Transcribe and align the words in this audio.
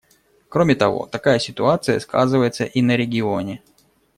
Кроме 0.49 0.73
того, 0.73 1.05
такая 1.05 1.37
ситуация 1.37 1.99
сказывается 1.99 2.63
и 2.63 2.81
на 2.81 2.95
регионе. 2.97 3.61